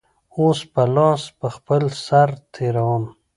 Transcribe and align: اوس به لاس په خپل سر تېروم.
اوس 0.37 0.59
به 0.73 0.83
لاس 0.95 1.23
په 1.39 1.47
خپل 1.55 1.83
سر 2.05 2.29
تېروم. 2.53 3.03